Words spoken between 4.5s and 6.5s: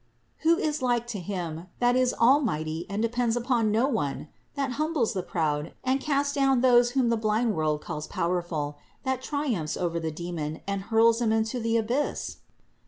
that humbles the proud, and casts